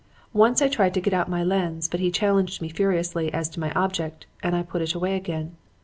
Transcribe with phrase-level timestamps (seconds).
[0.33, 3.59] Once I tried to get out my lens; but he challenged me furiously as to
[3.59, 5.57] my object, and I put it away again.